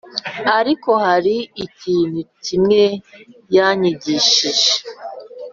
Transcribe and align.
ariko 0.57 0.89
hari 1.05 1.35
ikintu 1.65 2.19
kimwe 2.45 2.83
yanyigishije 3.55 4.71